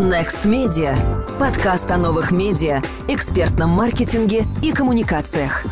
[0.00, 0.96] Next Media.
[1.38, 5.66] Подкаст о новых медиа, экспертном маркетинге и коммуникациях.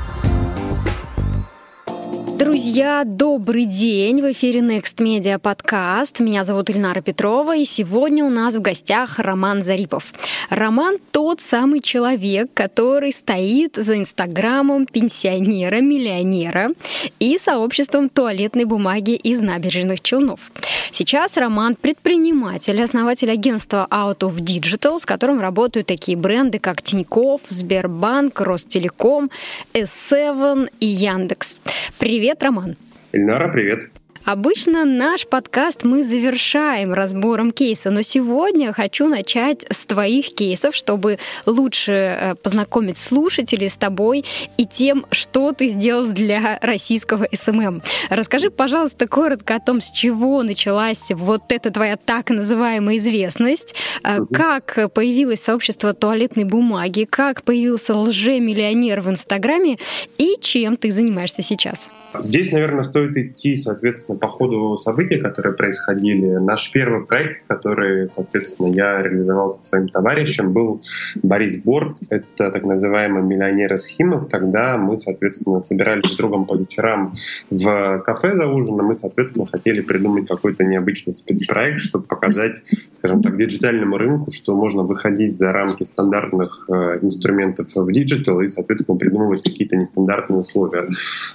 [2.38, 4.22] Друзья, добрый день!
[4.22, 6.20] В эфире Next Media подкаст.
[6.20, 10.12] Меня зовут Ильнара Петрова, и сегодня у нас в гостях Роман Зарипов.
[10.48, 16.70] Роман тот самый человек, который стоит за инстаграмом пенсионера-миллионера
[17.18, 20.52] и сообществом туалетной бумаги из набережных Челнов.
[20.92, 27.40] Сейчас Роман предприниматель, основатель агентства Out of Digital, с которым работают такие бренды, как Тинькофф,
[27.48, 29.28] Сбербанк, Ростелеком,
[29.74, 31.60] S7 и Яндекс.
[31.98, 32.27] Привет!
[32.28, 32.76] Привет, Роман.
[33.12, 33.88] Ильнара, привет.
[34.28, 41.18] Обычно наш подкаст мы завершаем разбором кейса, но сегодня хочу начать с твоих кейсов, чтобы
[41.46, 44.26] лучше э, познакомить слушателей с тобой
[44.58, 47.80] и тем, что ты сделал для российского СММ.
[48.10, 54.26] Расскажи, пожалуйста, коротко о том, с чего началась вот эта твоя так называемая известность, угу.
[54.26, 59.78] как появилось сообщество туалетной бумаги, как появился лже-миллионер в Инстаграме
[60.18, 61.88] и чем ты занимаешься сейчас.
[62.20, 66.36] Здесь, наверное, стоит идти, соответственно, по ходу событий, которые происходили.
[66.36, 70.82] Наш первый проект, который, соответственно, я реализовал со своим товарищем, был
[71.22, 71.96] Борис Борт.
[72.10, 74.28] Это так называемый миллионер из Химок.
[74.28, 77.14] Тогда мы, соответственно, собирались с другом по вечерам
[77.50, 78.86] в кафе за ужином.
[78.86, 84.82] Мы, соответственно, хотели придумать какой-то необычный спецпроект, чтобы показать, скажем так, диджитальному рынку, что можно
[84.82, 90.88] выходить за рамки стандартных э, инструментов в диджитал и, соответственно, придумывать какие-то нестандартные условно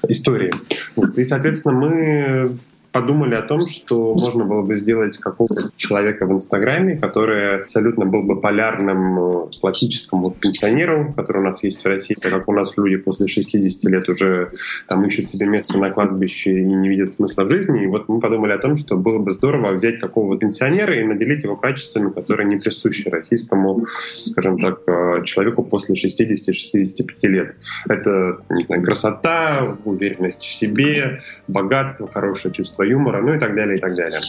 [0.08, 0.52] истории.
[0.96, 1.18] Вот.
[1.18, 2.58] И, соответственно, мы
[2.94, 8.22] подумали о том, что можно было бы сделать какого-то человека в Инстаграме, который абсолютно был
[8.22, 12.78] бы полярным э, классическому пенсионеру, который у нас есть в России, так как у нас
[12.78, 14.52] люди после 60 лет уже
[14.88, 17.84] там ищут себе место на кладбище и не видят смысла в жизни.
[17.84, 21.44] И вот мы подумали о том, что было бы здорово взять какого-то пенсионера и наделить
[21.44, 23.86] его качествами, которые не присущи российскому,
[24.22, 27.56] скажем так, э, человеку после 60-65 лет.
[27.90, 33.78] Это знаю, красота, уверенность в себе, богатство, хорошее чувство чувство юмора, ну и так далее,
[33.78, 34.20] и так далее.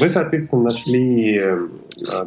[0.00, 1.68] Мы, соответственно, нашли э,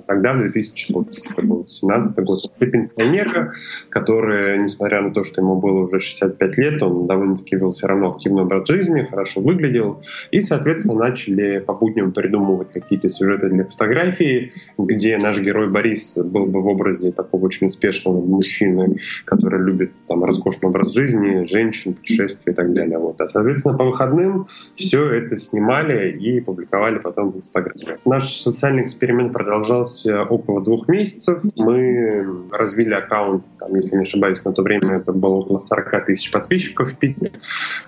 [0.08, 3.54] тогда, в 2017 год, пенсионера,
[3.90, 8.12] который, несмотря на то, что ему было уже 65 лет, он довольно-таки вел все равно
[8.12, 10.02] активный образ жизни, хорошо выглядел,
[10.32, 16.46] и, соответственно, начали по будням придумывать какие-то сюжеты для фотографии, где наш герой Борис был
[16.46, 22.54] бы в образе такого очень успешного мужчины, который любит там роскошный образ жизни, женщин, путешествия
[22.54, 22.98] и так далее.
[22.98, 23.20] Вот.
[23.22, 28.00] А, соответственно, по выходным все это снимали и публиковали потом в Инстаграме.
[28.06, 31.42] Наш социальный эксперимент продолжался около двух месяцев.
[31.56, 36.32] Мы развили аккаунт, там, если не ошибаюсь, на то время это было около 40 тысяч
[36.32, 37.32] подписчиков в Питере.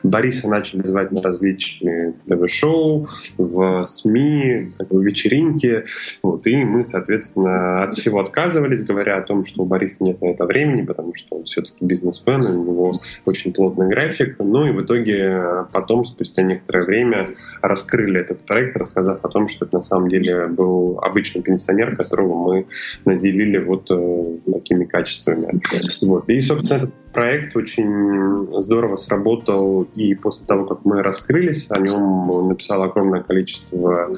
[0.03, 5.85] Бориса начали звать на различные ТВ-шоу, в СМИ, в вечеринки.
[6.21, 10.27] Вот, и мы, соответственно, от всего отказывались, говоря о том, что у Бориса нет на
[10.27, 12.93] это времени, потому что он все-таки бизнесмен, у него
[13.25, 14.35] очень плотный график.
[14.37, 17.25] Ну и в итоге потом, спустя некоторое время,
[17.61, 22.35] раскрыли этот проект, рассказав о том, что это на самом деле был обычный пенсионер, которого
[22.35, 22.67] мы
[23.05, 25.61] наделили вот э, такими качествами.
[26.01, 26.29] Вот.
[26.29, 32.27] И, собственно, этот проект очень здорово сработал, и после того, как мы раскрылись, о нем
[32.49, 34.09] написало огромное количество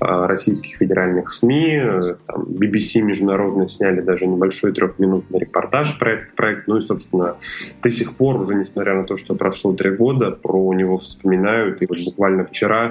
[0.00, 1.82] а, российских федеральных СМИ,
[2.26, 7.36] там, BBC международно сняли даже небольшой трехминутный репортаж про этот проект, ну и, собственно,
[7.82, 11.86] до сих пор, уже несмотря на то, что прошло три года, про него вспоминают, и
[11.86, 12.85] вот буквально вчера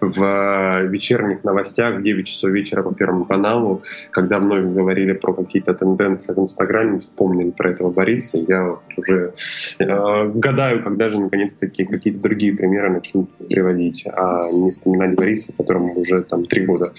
[0.00, 5.74] в вечерних новостях в 9 часов вечера по Первому каналу, когда вновь говорили про какие-то
[5.74, 9.34] тенденции в Инстаграме, вспомнили про этого Бориса, я уже
[9.78, 15.98] э, гадаю, когда же наконец-таки какие-то другие примеры начнут приводить, а не вспоминать Бориса, которому
[15.98, 16.92] уже там три года.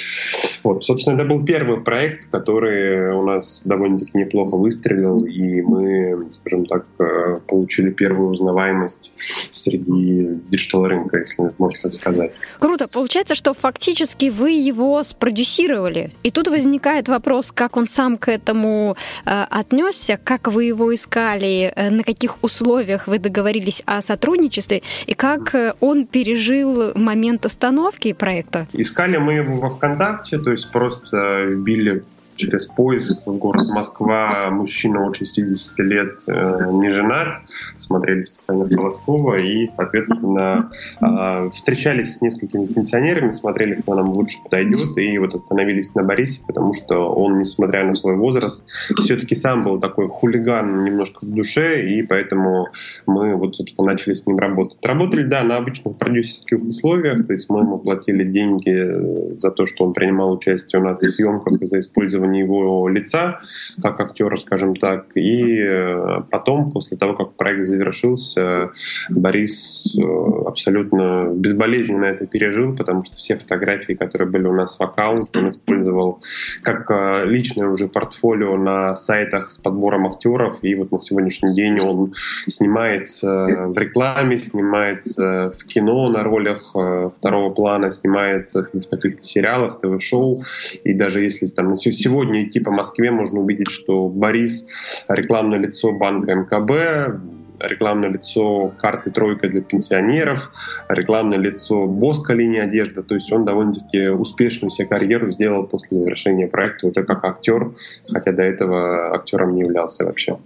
[0.63, 6.65] Вот, собственно, это был первый проект, который у нас довольно-таки неплохо выстрелил, и мы, скажем
[6.65, 9.13] так, э, получили первую узнаваемость
[9.51, 12.26] среди диджитал рынка, если можно так сказать.
[12.59, 12.87] Круто.
[12.87, 16.11] Получается, что фактически вы его спродюсировали.
[16.23, 18.95] И тут возникает вопрос, как он сам к этому
[19.25, 25.13] э, отнесся, как вы его искали, э, на каких условиях вы договорились о сотрудничестве и
[25.13, 28.67] как э, он пережил момент остановки проекта?
[28.73, 32.03] Искали мы его во ВКонтакте, то есть просто били
[32.37, 37.41] через поиск в город Москва, мужчина от 60 лет, э, не женат,
[37.75, 40.69] смотрели специально Полоскова и, соответственно,
[41.01, 46.41] э, встречались с несколькими пенсионерами, смотрели, кто нам лучше подойдет, и вот остановились на Борисе,
[46.45, 48.67] потому что он, несмотря на свой возраст,
[48.99, 52.67] все-таки сам был такой хулиган немножко в душе, и поэтому
[53.05, 54.77] мы вот, собственно, начали с ним работать.
[54.83, 59.85] Работали, да, на обычных продюсерских условиях, то есть мы ему платили деньги за то, что
[59.85, 63.39] он принимал участие у нас в съемках и за использование использование его лица
[63.81, 65.05] как актера, скажем так.
[65.15, 68.71] И э, потом, после того, как проект завершился,
[69.09, 70.01] Борис э,
[70.45, 75.49] абсолютно безболезненно это пережил, потому что все фотографии, которые были у нас в аккаунте, он
[75.49, 76.19] использовал
[76.61, 80.59] как э, личное уже портфолио на сайтах с подбором актеров.
[80.63, 82.13] И вот на сегодняшний день он
[82.47, 86.73] снимается в рекламе, снимается в кино на ролях
[87.15, 90.41] второго плана, снимается в каких-то сериалах, ТВ-шоу.
[90.83, 94.67] И даже если там сегодня идти по Москве, можно увидеть, что Борис—
[95.07, 97.19] рекламное лицо банка МКБ,
[97.59, 100.51] рекламное лицо карты «Тройка» для пенсионеров,
[100.89, 103.03] рекламное лицо Боска линии одежды.
[103.03, 107.71] То есть он довольно-таки успешную себе карьеру сделал после завершения проекта уже как актер,
[108.11, 110.37] хотя до этого актером не являлся вообще.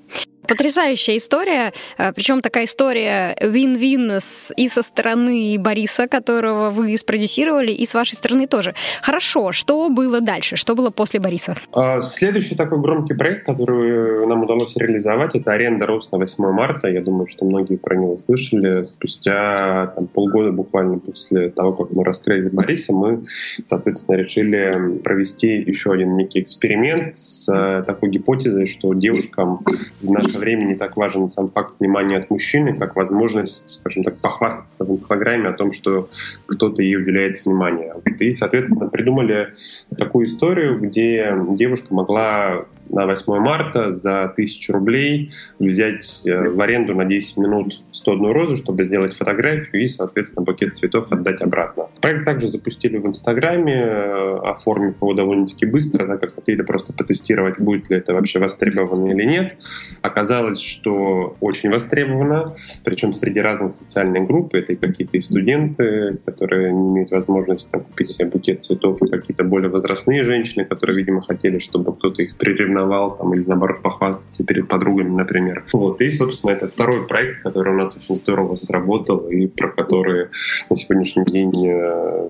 [0.52, 4.20] Потрясающая история, э, причем такая история вин-вин
[4.58, 8.74] и со стороны Бориса, которого вы спродюсировали, и с вашей стороны тоже.
[9.02, 10.58] Хорошо, что было дальше?
[10.58, 11.56] Что было после Бориса?
[11.72, 16.90] А, следующий такой громкий проект, который нам удалось реализовать, это аренда РОС на 8 марта.
[16.90, 18.84] Я думаю, что многие про него слышали.
[18.84, 23.24] Спустя там, полгода буквально после того, как мы раскрыли Бориса, мы,
[23.64, 29.64] соответственно, решили провести еще один некий эксперимент с э, такой гипотезой, что девушкам
[30.02, 34.04] в нашей наше время не так важен сам факт внимания от мужчины, как возможность, скажем
[34.04, 36.10] так, похвастаться в Инстаграме о том, что
[36.48, 37.94] кто-то ей уделяет внимание.
[38.20, 39.54] И, соответственно, придумали
[39.98, 46.94] такую историю, где девушка могла на 8 марта за 1000 рублей взять э, в аренду
[46.94, 51.88] на 10 минут 101 розу, чтобы сделать фотографию и, соответственно, букет цветов отдать обратно.
[52.02, 57.60] Проект также запустили в Инстаграме, э, оформив его довольно-таки быстро, так как хотели просто потестировать,
[57.60, 59.58] будет ли это вообще востребовано или нет.
[60.02, 62.54] Оказалось, что очень востребовано,
[62.84, 64.54] причем среди разных социальных групп.
[64.54, 69.08] Это и какие-то и студенты, которые не имеют возможности там, купить себе букет цветов, и
[69.08, 73.82] какие-то более возрастные женщины, которые, видимо, хотели, чтобы кто-то их приревновал ревновал там, или наоборот
[73.82, 75.64] похвастаться перед подругами, например.
[75.74, 76.02] Вот.
[76.02, 80.28] И, собственно, это второй проект, который у нас очень здорово сработал и про который
[80.70, 82.30] на сегодняшний день э,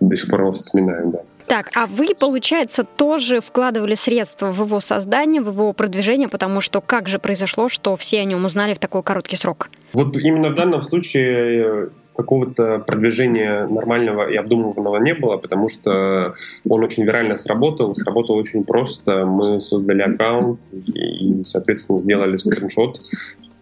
[0.00, 1.20] до сих пор вспоминаем, да.
[1.46, 6.80] Так, а вы, получается, тоже вкладывали средства в его создание, в его продвижение, потому что
[6.80, 9.70] как же произошло, что все о нем узнали в такой короткий срок?
[9.92, 16.34] Вот именно в данном случае какого-то продвижения нормального и обдуманного не было, потому что
[16.68, 19.26] он очень вирально сработал, сработал очень просто.
[19.26, 23.00] Мы создали аккаунт и, соответственно, сделали скриншот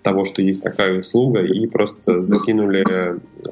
[0.05, 2.85] того, что есть такая услуга, и просто закинули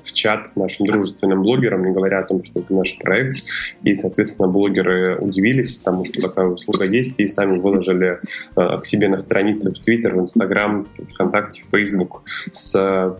[0.02, 3.42] в чат нашим дружественным блогерам, не говоря о том, что это наш проект.
[3.82, 8.20] И, соответственно, блогеры удивились тому, что такая услуга есть, и сами выложили
[8.56, 13.16] э, к себе на странице в Твиттер, в Инстаграм, ВКонтакте, в Фейсбук с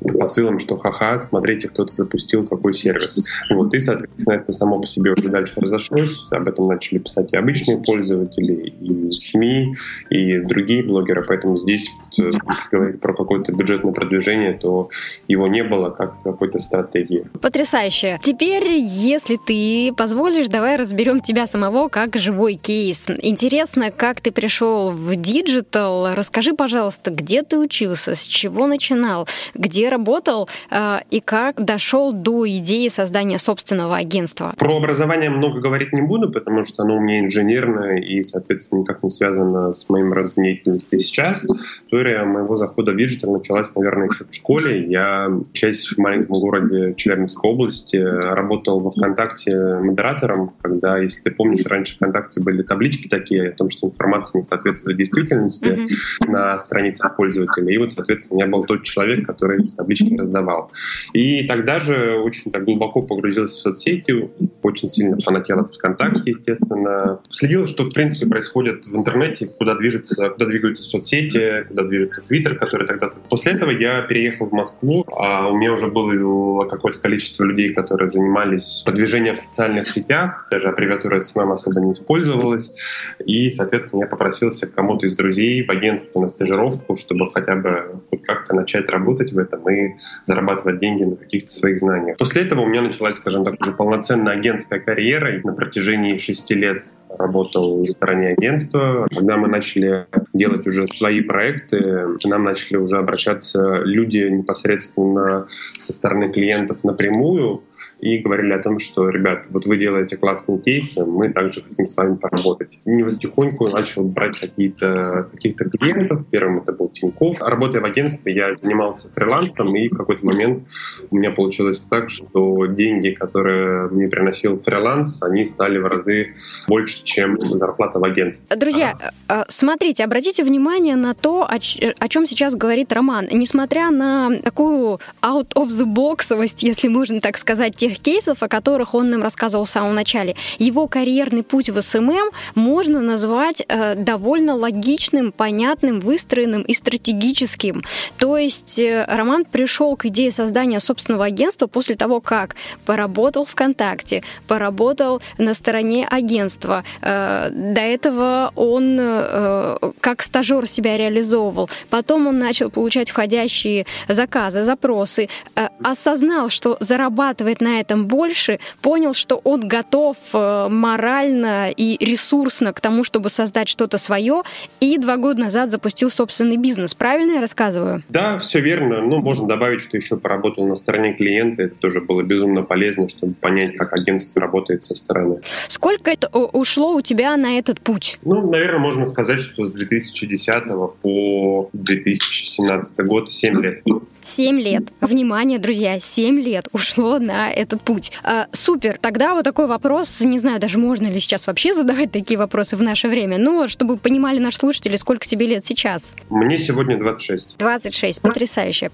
[0.00, 3.24] посылом, что ха-ха, смотрите, кто-то запустил какой сервис.
[3.50, 7.36] Вот, и, соответственно, это само по себе уже дальше разошлось, об этом начали писать и
[7.36, 9.74] обычные пользователи, и СМИ,
[10.10, 14.90] и другие блогеры, поэтому здесь, э, если говорить про какое-то бюджетное продвижение, то
[15.28, 17.24] его не было как какой-то стратегии.
[17.40, 18.20] Потрясающе.
[18.22, 23.06] Теперь, если ты позволишь, давай разберем тебя самого как живой кейс.
[23.22, 26.14] Интересно, как ты пришел в диджитал.
[26.14, 32.48] Расскажи, пожалуйста, где ты учился, с чего начинал, где работал э, и как дошел до
[32.58, 34.54] идеи создания собственного агентства?
[34.56, 39.02] Про образование много говорить не буду, потому что оно у меня инженерное и, соответственно, никак
[39.02, 41.46] не связано с моим родом деятельности сейчас.
[41.84, 44.84] История моего захода в диджитал началась, наверное, еще в школе.
[44.86, 51.64] Я, учась в маленьком городе Челябинской области, работал во ВКонтакте модератором, когда, если ты помнишь,
[51.66, 56.30] раньше ВКонтакте были таблички такие о том, что информация не соответствует действительности mm-hmm.
[56.30, 57.72] на страницах пользователя.
[57.72, 60.70] И вот, соответственно, я был тот человек, который таблички раздавал.
[61.12, 64.30] И тогда же очень так глубоко погрузился в соцсети,
[64.62, 67.20] очень сильно фанател от ВКонтакте, естественно.
[67.30, 72.56] Следил, что в принципе происходит в интернете, куда движется, куда двигаются соцсети, куда движется Твиттер,
[72.56, 73.10] который тогда...
[73.28, 78.08] После этого я переехал в Москву, а у меня уже было какое-то количество людей, которые
[78.08, 82.76] занимались продвижением в социальных сетях, даже аббревиатура SMM особо не использовалась,
[83.24, 88.00] и, соответственно, я попросился к кому-то из друзей в агентстве на стажировку, чтобы хотя бы
[88.24, 92.16] как-то начать работать в этом и зарабатывать деньги на каких-то своих знаниях.
[92.16, 95.36] После этого у меня началась, скажем так, уже полноценная агентская карьера.
[95.36, 99.06] И на протяжении шести лет работал в стороне агентства.
[99.14, 105.46] Когда мы начали делать уже свои проекты, к нам начали уже обращаться люди непосредственно
[105.76, 107.62] со стороны клиентов напрямую,
[108.00, 111.96] и говорили о том, что, ребят, вот вы делаете классные кейсы, мы также хотим с
[111.96, 112.78] вами поработать.
[112.84, 116.26] И потихоньку начал брать какие-то каких-то клиентов.
[116.30, 117.40] Первым это был Тинькофф.
[117.40, 120.68] Работая в агентстве, я занимался фрилансом, и в какой-то момент
[121.10, 126.34] у меня получилось так, что деньги, которые мне приносил фриланс, они стали в разы
[126.68, 128.56] больше, чем зарплата в агентстве.
[128.56, 128.94] Друзья,
[129.28, 129.44] а.
[129.48, 133.28] смотрите, обратите внимание на то, о, о чем сейчас говорит Роман.
[133.32, 138.48] Несмотря на такую out of the box овость, если можно так сказать, тех кейсов, о
[138.48, 143.94] которых он нам рассказывал в самом начале, его карьерный путь в СММ можно назвать э,
[143.94, 147.84] довольно логичным, понятным, выстроенным и стратегическим.
[148.18, 154.22] То есть э, Роман пришел к идее создания собственного агентства после того, как поработал ВКонтакте,
[154.48, 156.82] поработал на стороне агентства.
[157.02, 161.70] Э, до этого он э, как стажер себя реализовывал.
[161.90, 169.14] Потом он начал получать входящие заказы, запросы, э, осознал, что зарабатывает на этом больше, понял,
[169.14, 174.42] что он готов морально и ресурсно к тому, чтобы создать что-то свое,
[174.80, 176.94] и два года назад запустил собственный бизнес.
[176.94, 178.02] Правильно я рассказываю?
[178.08, 179.02] Да, все верно.
[179.02, 181.62] Ну, можно добавить, что еще поработал на стороне клиента.
[181.62, 185.40] Это тоже было безумно полезно, чтобы понять, как агентство работает со стороны.
[185.68, 188.18] Сколько это ушло у тебя на этот путь?
[188.24, 190.64] Ну, наверное, можно сказать, что с 2010
[191.02, 193.82] по 2017 год 7 лет.
[194.22, 194.84] 7 лет.
[195.00, 198.12] Внимание, друзья, 7 лет ушло на этот путь.
[198.22, 198.98] А, супер.
[199.00, 202.82] Тогда вот такой вопрос, не знаю, даже можно ли сейчас вообще задавать такие вопросы в
[202.82, 206.14] наше время, но чтобы понимали наши слушатели, сколько тебе лет сейчас?
[206.30, 207.56] Мне сегодня 26.
[207.58, 208.90] 26, потрясающе.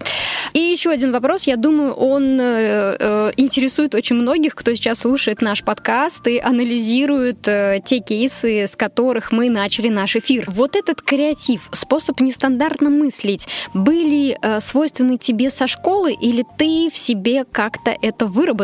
[0.54, 5.42] И еще один вопрос, я думаю, он э, э, интересует очень многих, кто сейчас слушает
[5.42, 10.44] наш подкаст и анализирует э, те кейсы, с которых мы начали наш эфир.
[10.48, 16.96] Вот этот креатив, способ нестандартно мыслить, были э, свойственны тебе со школы или ты в
[16.96, 18.61] себе как-то это выработал?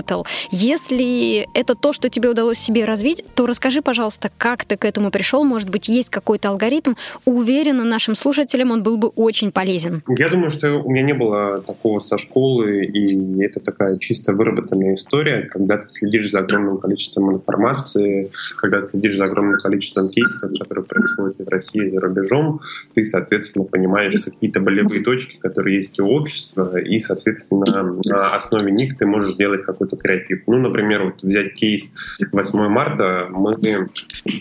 [0.50, 5.10] Если это то, что тебе удалось себе развить, то расскажи, пожалуйста, как ты к этому
[5.10, 5.44] пришел?
[5.44, 6.94] Может быть, есть какой-то алгоритм?
[7.24, 10.02] Уверена, нашим слушателям он был бы очень полезен.
[10.08, 14.94] Я думаю, что у меня не было такого со школы, и это такая чисто выработанная
[14.94, 20.50] история, когда ты следишь за огромным количеством информации, когда ты следишь за огромным количеством кейсов,
[20.58, 22.60] которые происходят в России, и за рубежом,
[22.94, 28.96] ты, соответственно, понимаешь какие-то болевые точки, которые есть у общества, и, соответственно, на основе них
[28.98, 30.42] ты можешь делать какой-то креатив.
[30.46, 31.94] Ну, например, вот взять кейс
[32.32, 33.56] 8 марта, мы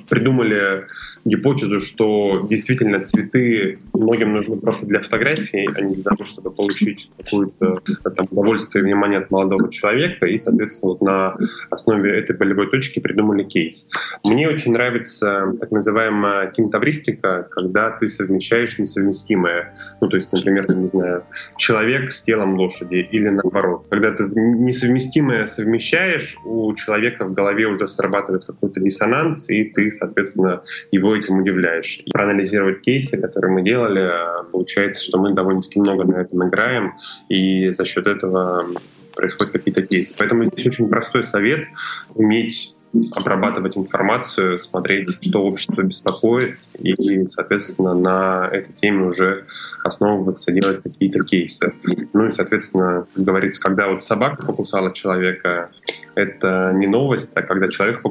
[0.10, 0.86] придумали
[1.26, 7.10] гипотезу, что действительно цветы многим нужны просто для фотографии, а не для того, чтобы получить
[7.18, 7.82] какое-то
[8.16, 11.36] там, удовольствие и внимание от молодого человека, и, соответственно, вот на
[11.70, 13.90] основе этой болевой точки придумали кейс.
[14.24, 19.76] Мне очень нравится так называемая кинтавристика, когда ты совмещаешь несовместимое.
[20.02, 21.24] Ну, то есть, например, не знаю,
[21.58, 23.88] человек с телом лошади или наоборот.
[23.90, 30.64] Когда ты несовместимое совмещаешь, у человека в голове уже срабатывает какой-то диссонанс, и ты, соответственно,
[30.92, 32.02] его этим удивляешь.
[32.12, 34.12] Проанализировать кейсы, которые мы делали,
[34.52, 36.94] получается, что мы довольно-таки много на этом играем,
[37.30, 38.68] и за счет этого
[39.14, 40.16] происходят какие-то кейсы.
[40.18, 41.66] Поэтому здесь очень простой совет—
[42.16, 42.77] уметь
[43.12, 49.46] обрабатывать информацию, смотреть, что общество беспокоит, и, соответственно, на этой теме уже
[49.84, 51.74] основываться, делать какие-то кейсы.
[52.14, 55.72] Ну и, соответственно, как говорится, когда вот собака покусала человека,
[56.16, 58.02] это не новость, а когда человек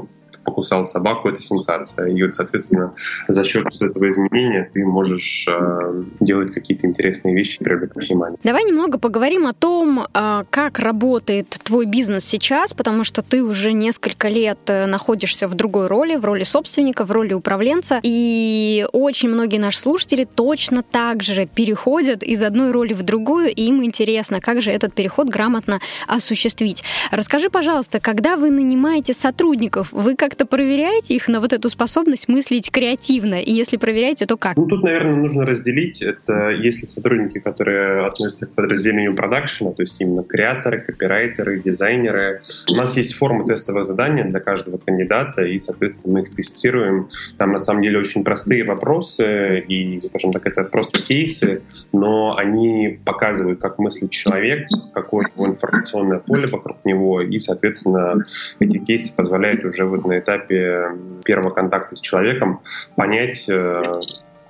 [0.46, 2.08] покусал собаку, это сенсация.
[2.08, 2.94] И вот, соответственно,
[3.28, 8.38] за счет этого изменения ты можешь э, делать какие-то интересные вещи, привлекать внимание.
[8.44, 13.72] Давай немного поговорим о том, э, как работает твой бизнес сейчас, потому что ты уже
[13.72, 19.28] несколько лет э, находишься в другой роли, в роли собственника, в роли управленца, и очень
[19.28, 24.40] многие наши слушатели точно так же переходят из одной роли в другую, и им интересно,
[24.40, 26.84] как же этот переход грамотно осуществить.
[27.10, 32.28] Расскажи, пожалуйста, когда вы нанимаете сотрудников, вы как как-то проверяете их на вот эту способность
[32.28, 33.40] мыслить креативно?
[33.40, 34.58] И если проверяете, то как?
[34.58, 36.02] Ну, тут, наверное, нужно разделить.
[36.02, 42.42] Это если сотрудники, которые относятся к подразделению продакшена, то есть именно креаторы, копирайтеры, дизайнеры.
[42.70, 47.08] У нас есть форма тестового задания для каждого кандидата, и, соответственно, мы их тестируем.
[47.38, 51.62] Там, на самом деле, очень простые вопросы, и, скажем так, это просто кейсы,
[51.92, 58.22] но они показывают, как мыслит человек, какое его информационное поле вокруг него, и, соответственно,
[58.60, 60.90] эти кейсы позволяют уже вот на этапе
[61.24, 62.60] первого контакта с человеком
[62.96, 63.92] понять, э,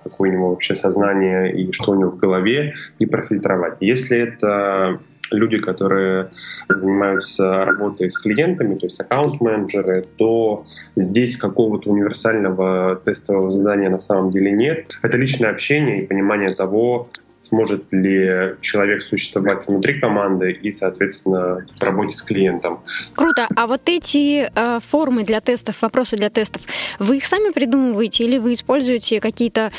[0.05, 3.77] какое у него вообще сознание и что у него в голове, и профильтровать.
[3.81, 4.99] Если это
[5.33, 6.31] люди, которые
[6.69, 10.65] занимаются работой с клиентами, то есть аккаунт-менеджеры, то
[10.95, 14.89] здесь какого-то универсального тестового задания на самом деле нет.
[15.03, 17.09] Это личное общение и понимание того,
[17.47, 22.81] сможет ли человек существовать внутри команды и, соответственно, в работе с клиентом.
[23.15, 23.47] Круто.
[23.55, 26.63] А вот эти э, формы для тестов, вопросы для тестов,
[26.99, 29.73] вы их сами придумываете или вы используете какие-то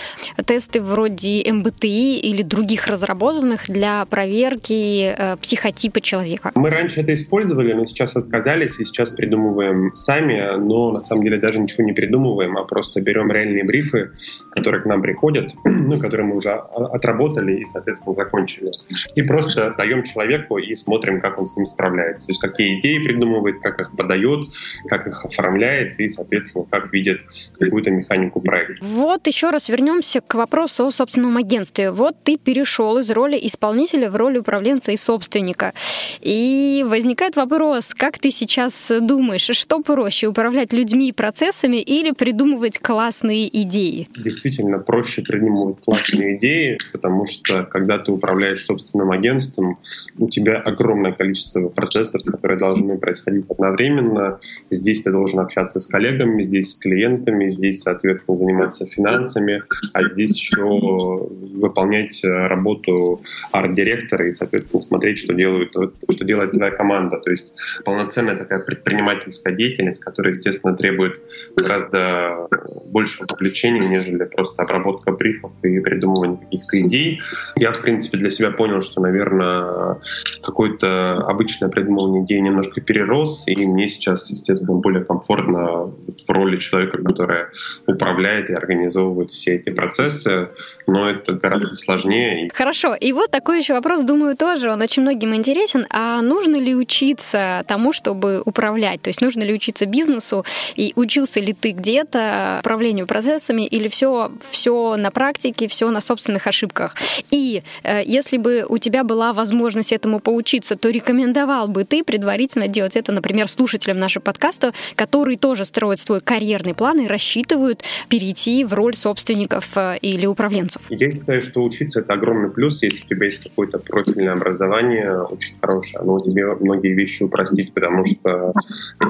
[0.45, 6.51] тесты вроде МБТИ или других разработанных для проверки э, психотипа человека?
[6.55, 11.37] Мы раньше это использовали, но сейчас отказались и сейчас придумываем сами, но на самом деле
[11.37, 14.11] даже ничего не придумываем, а просто берем реальные брифы,
[14.51, 18.71] которые к нам приходят, ну, которые мы уже отработали и, соответственно, закончили.
[19.15, 22.27] И просто даем человеку и смотрим, как он с ним справляется.
[22.27, 24.45] То есть какие идеи придумывает, как их подает,
[24.87, 27.21] как их оформляет и, соответственно, как видит
[27.59, 28.83] какую-то механику проекта.
[28.85, 31.91] Вот еще раз вернемся к вопросу о собственном агентстве.
[31.91, 35.73] Вот ты перешел из роли исполнителя в роль управленца и собственника.
[36.21, 42.79] И возникает вопрос, как ты сейчас думаешь, что проще, управлять людьми и процессами или придумывать
[42.79, 44.09] классные идеи?
[44.15, 49.79] Действительно, проще придумывать классные идеи, потому что когда ты управляешь собственным агентством,
[50.17, 54.39] у тебя огромное количество процессов, которые должны происходить одновременно.
[54.69, 59.61] Здесь ты должен общаться с коллегами, здесь с клиентами, здесь, соответственно, заниматься финансами,
[59.93, 67.19] а здесь еще выполнять работу арт-директора и, соответственно, смотреть, что, делают, что делает твоя команда.
[67.19, 67.53] То есть
[67.85, 71.19] полноценная такая предпринимательская деятельность, которая, естественно, требует
[71.55, 72.47] гораздо
[72.85, 77.19] большего вовлечения, нежели просто обработка брифов и придумывание каких-то идей.
[77.55, 79.99] Я, в принципе, для себя понял, что, наверное,
[80.41, 86.97] какой-то обычно придуманной идеи немножко перерос, и мне сейчас, естественно, более комфортно в роли человека,
[87.03, 87.45] который
[87.85, 90.49] управляет и организовывает все эти процессы,
[90.85, 92.49] но это гораздо сложнее.
[92.53, 95.85] Хорошо, и вот такой еще вопрос, думаю, тоже, он очень многим интересен.
[95.89, 99.01] А нужно ли учиться тому, чтобы управлять?
[99.01, 104.31] То есть нужно ли учиться бизнесу, и учился ли ты где-то управлению процессами, или все,
[104.49, 106.95] все на практике, все на собственных ошибках?
[107.31, 112.67] И э, если бы у тебя была возможность этому поучиться, то рекомендовал бы ты предварительно
[112.67, 118.63] делать это, например, слушателям нашего подкаста, которые тоже строят свой карьерный план и рассчитывают перейти
[118.63, 120.83] в роль собственников э, или управленцев?
[120.89, 125.57] Я считаю, что учиться— это огромный плюс, если у тебя есть какое-то профильное образование, очень
[125.61, 125.99] хорошее.
[125.99, 128.53] Оно тебе многие вещи упростит, потому что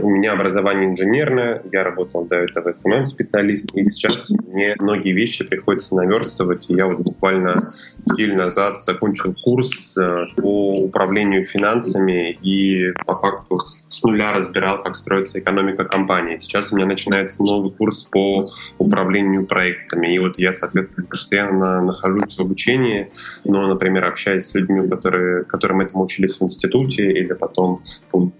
[0.01, 5.95] у меня образование инженерное, я работал до этого СММ-специалистом, и сейчас мне многие вещи приходится
[5.95, 7.73] наверстывать, и я вот буквально
[8.05, 13.57] неделю назад закончил курс э, по управлению финансами и по факту
[13.89, 16.39] с нуля разбирал, как строится экономика компании.
[16.39, 20.13] Сейчас у меня начинается новый курс по управлению проектами.
[20.13, 23.09] И вот я, соответственно, постоянно нахожусь в обучении,
[23.45, 27.83] но, например, общаясь с людьми, которые, которым этому учились в институте или потом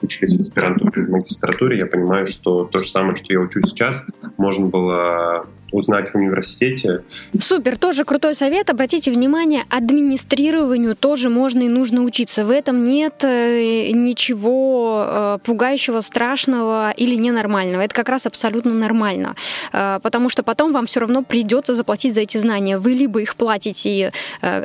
[0.02, 4.06] учились в аспирантуре, в магистратуре, я понимаю, что то же самое, что я учу сейчас,
[4.38, 7.04] можно было узнать в университете.
[7.40, 8.70] Супер, тоже крутой совет.
[8.70, 12.46] Обратите внимание, администрированию тоже можно и нужно учиться.
[12.46, 17.82] В этом нет э, ничего э, пугающего, страшного или ненормального.
[17.82, 19.36] Это как раз абсолютно нормально.
[19.74, 22.78] Э, потому что потом вам все равно придется заплатить за эти знания.
[22.78, 24.12] Вы либо их платите,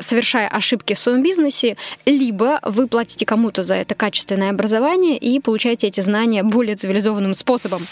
[0.01, 5.89] совершая ошибки в своем бизнесе, либо вы платите кому-то за это качественное образование и получаете
[5.89, 7.83] эти знания более цивилизованным способом.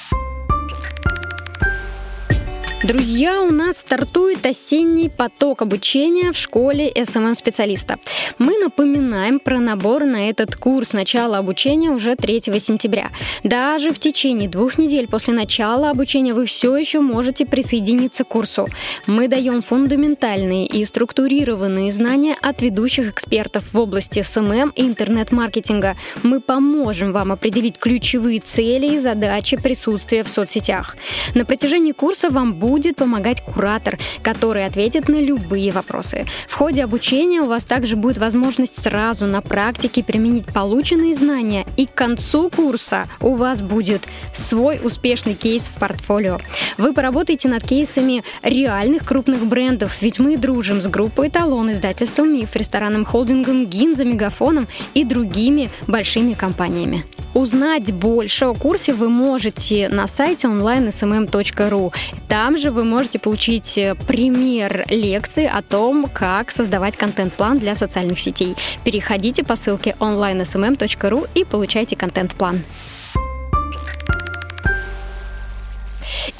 [2.82, 7.98] Друзья, у нас стартует осенний поток обучения в школе СММ-специалиста.
[8.38, 13.10] Мы напоминаем про набор на этот курс, начало обучения уже 3 сентября.
[13.44, 18.66] Даже в течение двух недель после начала обучения вы все еще можете присоединиться к курсу.
[19.06, 25.96] Мы даем фундаментальные и структурированные знания от ведущих экспертов в области СММ и интернет-маркетинга.
[26.22, 30.96] Мы поможем вам определить ключевые цели и задачи присутствия в соцсетях.
[31.34, 36.24] На протяжении курса вам будет будет помогать куратор, который ответит на любые вопросы.
[36.48, 41.86] В ходе обучения у вас также будет возможность сразу на практике применить полученные знания, и
[41.86, 44.02] к концу курса у вас будет
[44.36, 46.38] свой успешный кейс в портфолио.
[46.78, 52.54] Вы поработаете над кейсами реальных крупных брендов, ведь мы дружим с группой «Эталон», издательством «Миф»,
[52.54, 57.04] рестораном холдингом «Гинза», «Мегафоном» и другими большими компаниями.
[57.34, 61.92] Узнать больше о курсе вы можете на сайте online.smm.ru.
[62.28, 68.18] Там же вы можете получить э, пример лекции о том, как создавать контент-план для социальных
[68.18, 68.56] сетей.
[68.84, 72.62] Переходите по ссылке online.smm.ru и получайте контент-план.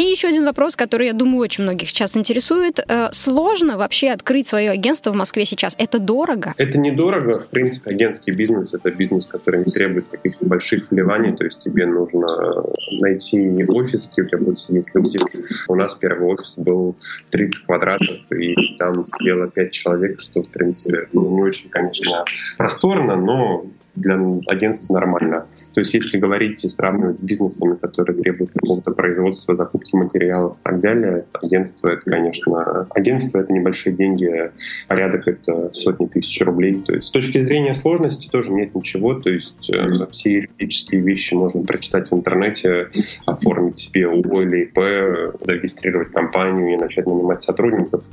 [0.01, 2.81] И еще один вопрос, который, я думаю, очень многих сейчас интересует.
[2.89, 5.75] Э, сложно вообще открыть свое агентство в Москве сейчас?
[5.77, 6.55] Это дорого?
[6.57, 7.41] Это недорого.
[7.41, 11.37] В принципе, агентский бизнес— это бизнес, который не требует каких-то больших вливаний.
[11.37, 12.65] То есть тебе нужно
[13.03, 15.19] найти офис, где у тебя будут сидеть люди.
[15.69, 16.97] У нас первый офис был
[17.29, 22.25] 30 квадратов, и там сидело 5 человек, что, в принципе, ну, не очень, конечно,
[22.57, 25.47] просторно, но для агентства нормально.
[25.75, 30.63] То есть если говорить и сравнивать с бизнесами, которые требуют какого-то производства, закупки материалов и
[30.63, 34.51] так далее, агентство— это, конечно, агентство— это небольшие деньги,
[34.89, 36.83] порядок— это сотни тысяч рублей.
[36.87, 39.15] То есть с точки зрения сложности тоже нет ничего.
[39.15, 42.89] То есть э, все юридические вещи можно прочитать в интернете,
[43.27, 48.05] оформить себе УО или ИП, зарегистрировать компанию и начать нанимать сотрудников.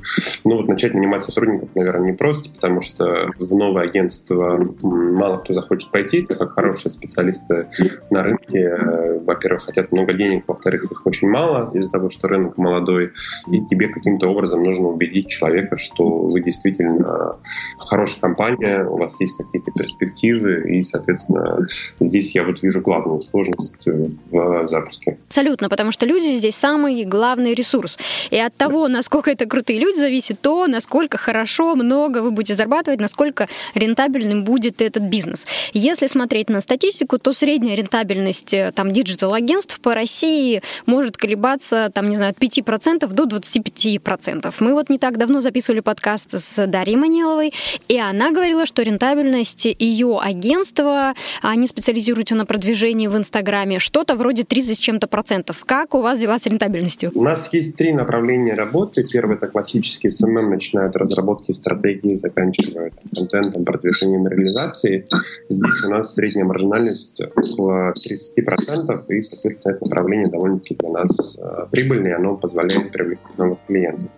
[0.44, 5.54] Ну вот начать нанимать сотрудников, наверное, не просто, потому что в новое агентство мало кто
[5.68, 7.68] захочет пойти, как хорошие специалисты
[8.10, 12.56] на рынке, э, во-первых, хотят много денег, во-вторых, их очень мало из-за того, что рынок
[12.56, 13.12] молодой,
[13.50, 17.36] и тебе каким-то образом нужно убедить человека, что вы действительно
[17.78, 21.58] хорошая компания, у вас есть какие-то перспективы, и, соответственно,
[22.00, 25.16] здесь я вот вижу главную сложность в запуске.
[25.26, 27.98] Абсолютно, потому что люди здесь самый главный ресурс.
[28.30, 33.00] И от того, насколько это крутые люди, зависит то, насколько хорошо, много вы будете зарабатывать,
[33.00, 35.46] насколько рентабельным будет этот бизнес.
[35.72, 42.08] Если смотреть на статистику, то средняя рентабельность э, там диджитал-агентств по России может колебаться, там,
[42.08, 44.54] не знаю, от 5% до 25%.
[44.60, 47.52] Мы вот не так давно записывали подкаст с Дарьей Маниловой,
[47.88, 54.44] и она говорила, что рентабельность ее агентства, они специализируются на продвижении в Инстаграме, что-то вроде
[54.44, 55.64] 30 с чем-то процентов.
[55.64, 57.10] Как у вас дела с рентабельностью?
[57.14, 59.04] У нас есть три направления работы.
[59.10, 65.06] Первый— это классический СММ, начиная от разработки стратегии, заканчивая контентом, продвижением реализации.
[65.48, 71.66] Здесь у нас средняя маржинальность около 30%, и, соответственно, это направление довольно-таки для нас э,
[71.72, 74.10] прибыльное, оно позволяет привлекать новых клиентов.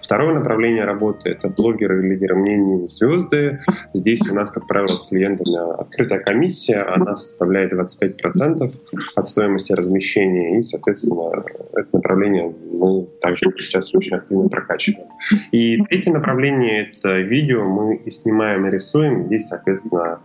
[0.00, 3.60] Второе направление работы— это блогеры, лидеры мнений, звезды.
[3.92, 8.70] Здесь у нас, как правило, с клиентами открытая комиссия, она составляет 25%
[9.16, 15.08] от стоимости размещения, и, соответственно, это направление мы также сейчас очень активно прокачиваем.
[15.52, 19.22] И третье направление— это видео, мы и снимаем, и рисуем.
[19.22, 20.20] Здесь, соответственно,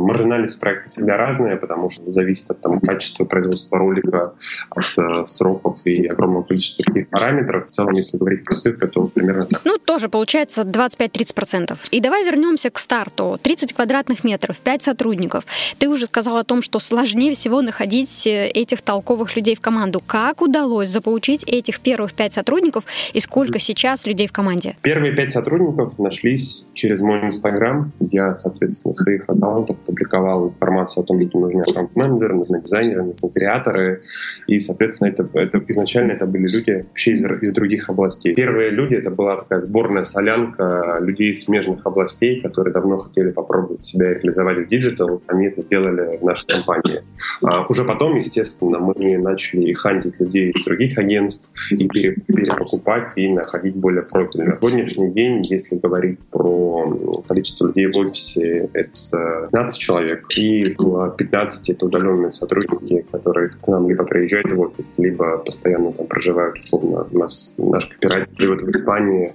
[0.00, 4.34] маржинальность проекта всегда разная, потому что зависит от там, качества производства ролика,
[4.70, 7.66] от э, сроков и огромного количества других параметров.
[7.66, 9.60] В целом, если говорить про цифры, то примерно так.
[9.64, 11.76] Ну, тоже получается 25-30%.
[11.90, 13.38] И давай вернемся к старту.
[13.42, 15.44] 30 квадратных метров, 5 сотрудников.
[15.78, 20.02] Ты уже сказал о том, что сложнее всего находить э, этих толковых людей в команду.
[20.06, 24.76] Как удалось заполучить этих первых 5 сотрудников и сколько сейчас людей в команде?
[24.82, 27.92] Первые 5 сотрудников нашлись через мой Инстаграм.
[28.00, 29.28] Я, соответственно, в своих
[29.60, 34.00] аккаунтах публиковал информацию о том, что нужны аккаунт-менеджеры, нужны дизайнеры, нужны креаторы.
[34.46, 38.34] И, соответственно, это, это изначально это были люди вообще из, из других областей.
[38.34, 43.84] Первые люди, это была такая сборная солянка людей из смежных областей, которые давно хотели попробовать
[43.84, 45.22] себя реализовать в диджитал.
[45.26, 47.02] Они это сделали в нашей компании.
[47.42, 53.76] А уже потом, естественно, мы начали хантить людей из других агентств и перекупать и находить
[53.76, 54.54] более профильных.
[54.54, 60.24] На сегодняшний день, если говорить про количество людей в офисе, это 15 человек.
[60.36, 66.06] И 15 это удаленные сотрудники, которые к нам либо приезжают в офис, либо постоянно там
[66.06, 69.26] проживают, условно, у нас наш копирайтер живет в Испании,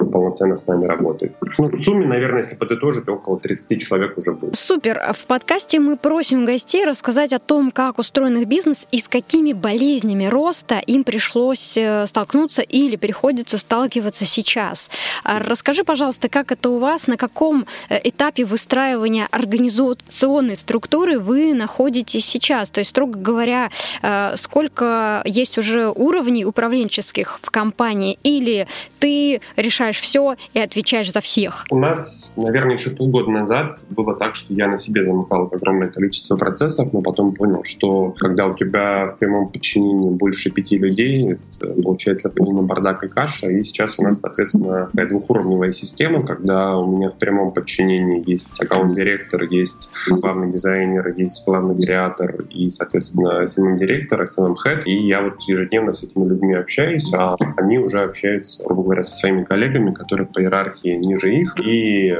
[0.00, 1.34] он полноценно с нами работает.
[1.58, 4.56] Ну, в сумме, наверное, если подытожить, около 30 человек уже будет.
[4.56, 5.00] Супер.
[5.14, 9.52] В подкасте мы просим гостей рассказать о том, как устроен их бизнес и с какими
[9.52, 14.90] болезнями роста им пришлось э, столкнуться или приходится сталкиваться сейчас.
[15.24, 19.28] А расскажи, пожалуйста, как это у вас, на каком э, этапе выстраивания
[19.64, 22.70] организационной структуры вы находитесь сейчас?
[22.70, 23.70] То есть, строго говоря,
[24.02, 28.66] э, сколько есть уже уровней управленческих в компании, или
[28.98, 31.64] ты решаешь все и отвечаешь за всех?
[31.70, 36.36] У нас, наверное, еще полгода назад было так, что я на себе замыкал огромное количество
[36.36, 41.36] процессов, но потом понял, что когда у тебя в прямом подчинении больше пяти людей,
[41.82, 47.10] получается полный бардак и каша, и сейчас у нас, соответственно, двухуровневая система, когда у меня
[47.10, 54.84] в прямом подчинении есть аккаунт-директор, есть главный дизайнер, есть главный креатор и, соответственно, SMM-директор, SMM-head,
[54.84, 59.16] и я вот ежедневно с этими людьми общаюсь, а они уже общаются, грубо говоря, со
[59.16, 62.16] своими коллегами, которые по иерархии ниже их, и э,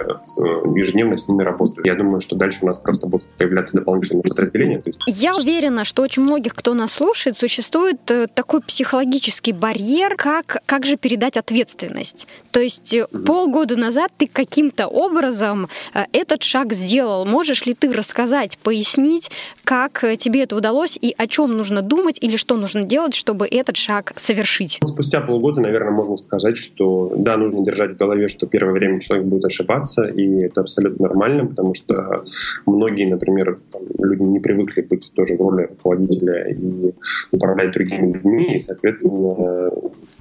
[0.77, 1.87] ежедневно с ними работают.
[1.87, 4.79] Я думаю, что дальше у нас просто будут появляться дополнительные подразделения.
[4.81, 5.01] То есть...
[5.07, 10.87] Я уверена, что очень многих, кто нас слушает, существует э, такой психологический барьер, как, как
[10.87, 12.27] же передать ответственность.
[12.51, 13.25] То есть mm-hmm.
[13.25, 15.69] полгода назад ты каким-то образом
[16.13, 17.24] этот шаг сделал.
[17.25, 19.31] Можешь ли ты рассказать, пояснить,
[19.65, 23.77] как тебе это удалось и о чем нужно думать или что нужно делать, чтобы этот
[23.77, 24.79] шаг совершить?
[24.83, 29.01] Ну, спустя полгода, наверное, можно сказать, что да, нужно держать в голове, что первое время
[29.01, 32.25] человек будет ошибаться, и это абсолютно нормально, потому что
[32.67, 36.93] многие, например, там, люди не привыкли быть тоже в роли руководителя и
[37.31, 39.71] управлять другими людьми, и, соответственно,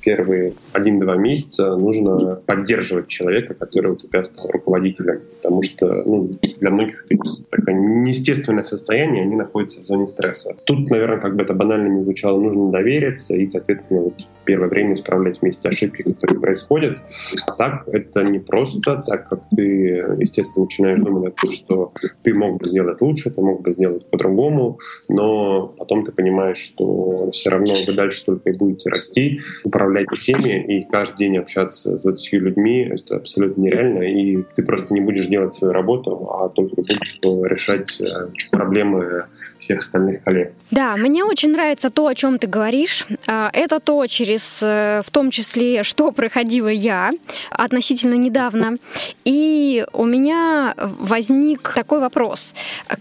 [0.03, 6.69] первые один-два месяца нужно поддерживать человека, который у тебя стал руководителем, потому что ну, для
[6.69, 7.15] многих это
[7.49, 10.55] такое неестественное состояние, они находятся в зоне стресса.
[10.65, 14.13] Тут, наверное, как бы это банально не звучало, нужно довериться и, соответственно, вот
[14.45, 17.01] первое время исправлять вместе ошибки, которые происходят.
[17.47, 22.33] А так это не просто, так как ты, естественно, начинаешь думать о том, что ты
[22.33, 27.49] мог бы сделать лучше, ты мог бы сделать по-другому, но потом ты понимаешь, что все
[27.49, 32.33] равно вы дальше только и будете расти, управлять всеми и каждый день общаться с 20
[32.33, 37.19] людьми— это абсолютно нереально, и ты просто не будешь делать свою работу, а только будешь
[37.23, 39.23] решать э, проблемы
[39.59, 40.53] всех остальных коллег.
[40.71, 43.05] Да, мне очень нравится то, о чем ты говоришь.
[43.27, 47.11] А, это то, через, э, в том числе, что проходила я
[47.49, 48.77] относительно недавно.
[49.25, 52.53] И у меня возник такой вопрос.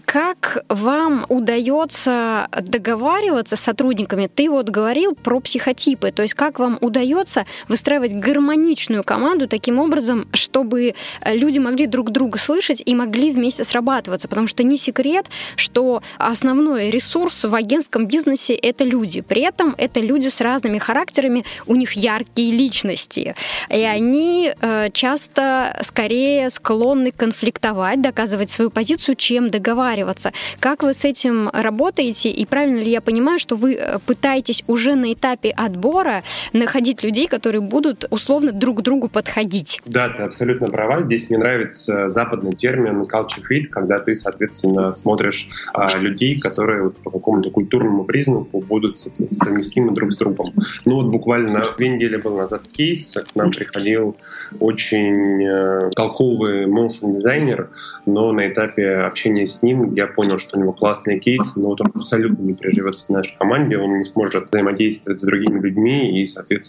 [0.05, 4.29] Как вам удается договариваться с сотрудниками?
[4.33, 10.27] Ты вот говорил про психотипы, то есть как вам удается выстраивать гармоничную команду таким образом,
[10.33, 10.93] чтобы
[11.25, 16.89] люди могли друг друга слышать и могли вместе срабатываться, потому что не секрет, что основной
[16.89, 19.21] ресурс в агентском бизнесе— это люди.
[19.21, 23.35] При этом это люди с разными характерами, у них яркие личности,
[23.69, 30.31] и они э, часто скорее склонны конфликтовать, доказывать свою позицию, чем договариваться.
[30.59, 32.29] Как вы с этим работаете?
[32.29, 36.72] И правильно ли я понимаю, что вы э, пытаетесь уже на этапе отбора находить
[37.03, 39.81] людей, которые будут условно друг другу подходить?
[39.85, 41.01] Да, ты абсолютно права.
[41.01, 46.97] Здесь мне нравится западный термин culture fit, когда ты, соответственно, смотришь а, людей, которые вот
[46.97, 50.53] по какому-то культурному признаку будут совместимы друг с другом.
[50.85, 54.15] Ну вот буквально две недели был назад кейс, к нам приходил
[54.59, 57.69] очень э, толковый motion дизайнер,
[58.05, 61.81] но на этапе общения с ним я понял, что у него классный кейс, но вот
[61.81, 66.25] он абсолютно не приживется в нашей команде, он не сможет взаимодействовать с другими людьми, и,
[66.25, 66.62] соответственно,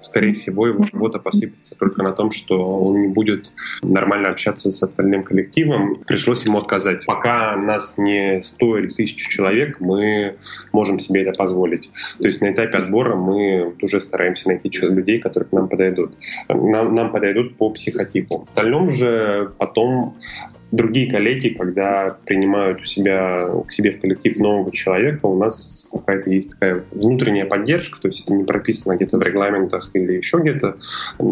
[0.00, 4.82] скорее всего, его работа посыпется только на том, что он не будет нормально общаться с
[4.82, 5.96] остальным коллективом.
[6.06, 7.04] Пришлось ему отказать.
[7.06, 10.36] Пока нас не 100 или 1000 человек, мы
[10.72, 11.90] можем себе это позволить.
[12.20, 16.16] То есть на этапе отбора мы уже стараемся найти людей, которые к нам подойдут.
[16.48, 18.38] Нам, нам подойдут по психотипу.
[18.38, 20.16] В остальном же потом
[20.74, 26.30] другие коллеги, когда принимают у себя к себе в коллектив нового человека, у нас какая-то
[26.30, 30.76] есть такая внутренняя поддержка, то есть это не прописано где-то в регламентах или еще где-то,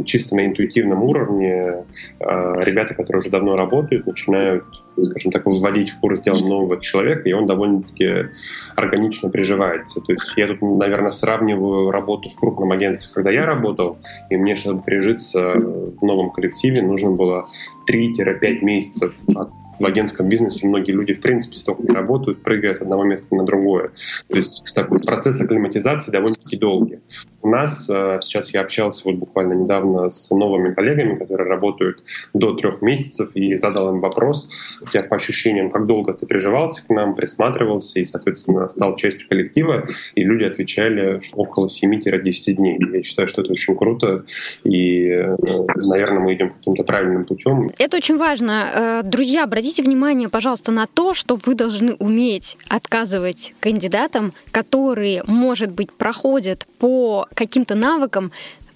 [0.05, 1.85] чисто на интуитивном уровне
[2.20, 4.64] а, ребята, которые уже давно работают, начинают
[5.00, 8.28] скажем так, вводить в курс дела нового человека, и он довольно-таки
[8.76, 10.00] органично приживается.
[10.00, 13.98] То есть я тут, наверное, сравниваю работу в крупном агентстве, когда я работал,
[14.31, 17.48] и мне, чтобы прижиться в новом коллективе, нужно было
[17.88, 19.14] 3-5 месяцев
[19.79, 23.45] в агентском бизнесе многие люди, в принципе, столько не работают, прыгая с одного места на
[23.45, 23.90] другое.
[24.29, 27.01] То есть такой процесс акклиматизации довольно-таки долгий.
[27.42, 32.55] У нас э, сейчас я общался вот буквально недавно с новыми коллегами, которые работают до
[32.55, 34.48] трех месяцев, и задал им вопрос,
[34.92, 39.85] тебя по ощущениям, как долго ты приживался к нам, присматривался и, соответственно, стал частью коллектива,
[40.14, 42.78] и люди отвечали, что около 7-10 дней.
[42.92, 44.24] Я считаю, что это очень круто,
[44.62, 45.37] и, э,
[45.76, 47.70] наверное, мы идем каким-то правильным путем.
[47.76, 48.68] Это очень важно.
[48.72, 55.72] Э, друзья, обратите внимание, пожалуйста, на то, что вы должны уметь отказывать кандидатам, которые, может
[55.72, 58.33] быть, проходят по каким-то навыкам,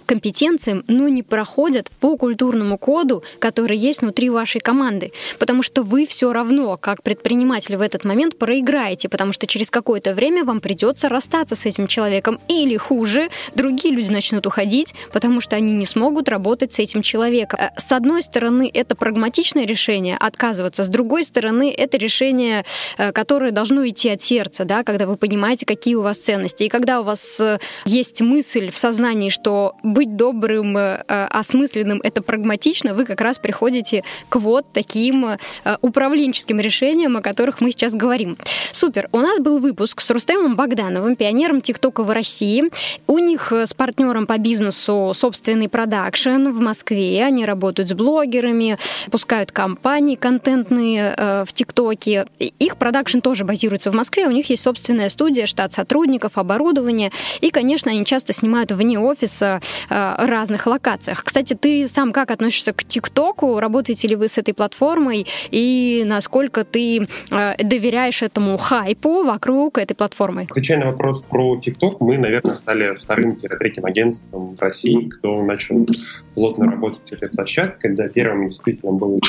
[0.06, 5.12] компетенциям, но не проходят по культурному коду, который есть внутри вашей команды.
[5.38, 10.14] Потому что вы все равно, как предприниматель в этот момент, проиграете, потому что через какое-то
[10.14, 12.40] время вам придется расстаться с этим человеком.
[12.48, 17.58] Или хуже, другие люди начнут уходить, потому что они не смогут работать с этим человеком.
[17.60, 22.64] Э, с одной стороны, это прагматичное решение отказываться, с другой стороны, это решение,
[22.98, 26.64] э, которое должно идти от сердца, да, когда вы понимаете, какие у вас ценности.
[26.64, 30.96] И когда у вас э, есть мысль в сознании, что быть добрым, э,
[31.30, 35.38] осмысленным, это прагматично, вы как раз приходите к вот таким
[35.80, 38.36] управленческим решениям, о которых мы сейчас говорим.
[38.72, 39.08] Супер.
[39.12, 42.64] У нас был выпуск с Рустемом Богдановым, пионером ТикТока в России.
[43.06, 47.24] У них с партнером по бизнесу собственный продакшн в Москве.
[47.24, 48.78] Они работают с блогерами,
[49.10, 51.14] пускают кампании контентные
[51.46, 52.26] в ТикТоке.
[52.38, 54.26] Их продакшн тоже базируется в Москве.
[54.26, 57.10] У них есть собственная студия, штат сотрудников, оборудование.
[57.40, 61.24] И, конечно, они часто снимают вне офиса э, разных локациях.
[61.24, 63.58] Кстати, ты сам как относишься к ТикТоку?
[63.58, 65.26] Работаете ли вы с этой платформой?
[65.50, 70.46] И насколько ты э, доверяешь этому хайпу вокруг этой платформы?
[70.50, 75.86] Отвечая на вопрос про ТикТок, мы, наверное, стали вторым-третьим агентством России, кто начал
[76.34, 77.94] плотно работать с этой площадкой.
[77.94, 79.20] Да, первым действительно был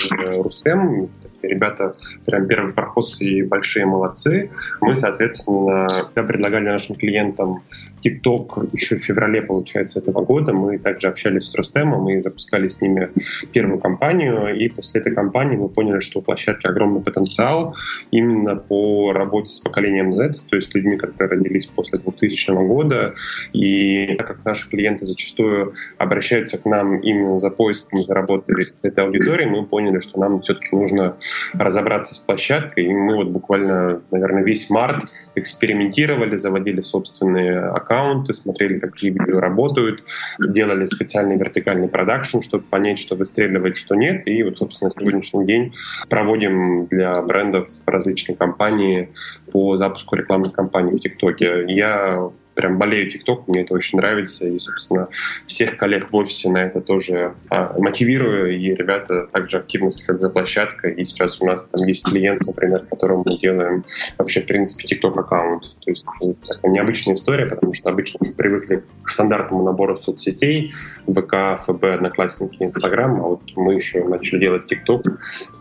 [0.43, 1.09] Рустем,
[1.41, 1.93] ребята
[2.25, 4.49] прям первые проходцы и большие молодцы.
[4.81, 7.63] Мы, соответственно, когда предлагали нашим клиентам
[8.05, 12.81] TikTok еще в феврале, получается, этого года, мы также общались с Рустемом и запускали с
[12.81, 13.09] ними
[13.53, 14.55] первую кампанию.
[14.55, 17.75] И после этой кампании мы поняли, что у площадки огромный потенциал
[18.11, 23.13] именно по работе с поколением Z, то есть людьми, которые родились после 2000 года.
[23.53, 28.83] И так как наши клиенты зачастую обращаются к нам именно за поиском, за работой с
[28.83, 31.17] этой аудиторией, мы поняли, что нам все-таки нужно
[31.53, 32.85] разобраться с площадкой.
[32.85, 40.03] И мы вот буквально, наверное, весь март экспериментировали, заводили собственные аккаунты, смотрели, какие видео работают,
[40.39, 44.27] делали специальный вертикальный продакшн, чтобы понять, что выстреливает, что нет.
[44.27, 45.73] И вот, собственно, сегодняшний день
[46.09, 49.09] проводим для брендов различные компании
[49.51, 51.65] по запуску рекламных кампаний в ТикТоке.
[51.67, 52.09] Я
[52.57, 55.07] прям болею ТикТок, мне это очень нравится, и, собственно,
[55.45, 60.31] всех коллег в офисе на это тоже а, мотивирую, и ребята также активно следят за
[60.31, 63.85] площадкой, и сейчас у нас там есть клиент, например, которому мы делаем
[64.17, 65.75] вообще, в принципе, ТикТок аккаунт.
[65.85, 66.03] То есть
[66.47, 70.73] такая необычная история, потому что обычно мы привыкли к стандартному набору соцсетей,
[71.05, 75.03] ВК, ФБ, Одноклассники, Инстаграм, а вот мы еще начали делать ТикТок.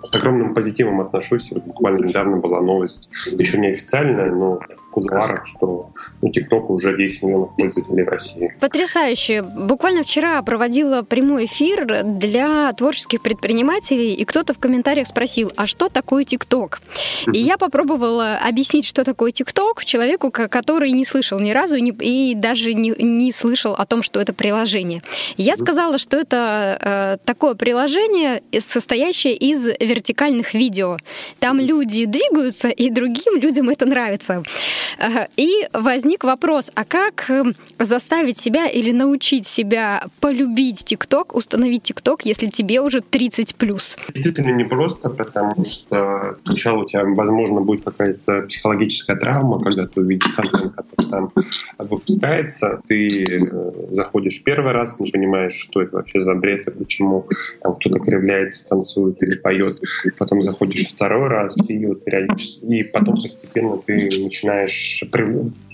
[0.02, 5.46] С огромным позитивом отношусь, вот буквально недавно была новость, еще не официальная, но в кулуарах,
[5.46, 5.90] что
[6.22, 8.54] ну, ТикТок уже уже 10 миллионов пользователей в России.
[8.60, 9.42] Потрясающе.
[9.42, 15.88] Буквально вчера проводила прямой эфир для творческих предпринимателей, и кто-то в комментариях спросил, а что
[15.88, 16.80] такое ТикТок?
[17.32, 22.74] И я попробовала объяснить, что такое ТикТок человеку, который не слышал ни разу и даже
[22.74, 25.02] не, не слышал о том, что это приложение.
[25.36, 30.96] Я сказала, что это э, такое приложение, состоящее из вертикальных видео.
[31.40, 34.42] Там люди двигаются, и другим людям это нравится.
[34.98, 41.84] Э, и возник вопрос, а как эм, заставить себя или научить себя полюбить ТикТок, установить
[41.84, 43.96] ТикТок, если тебе уже 30 плюс?
[44.12, 50.30] Действительно непросто, потому что сначала у тебя, возможно, будет какая-то психологическая травма, когда ты увидишь
[50.34, 51.32] контент, который там
[51.78, 57.26] выпускается, ты э, заходишь первый раз, не понимаешь, что это вообще за бред и почему
[57.62, 59.80] там кто-то кривляется, танцует или поет,
[60.18, 65.00] потом заходишь второй раз, и вот периодически, и потом постепенно ты начинаешь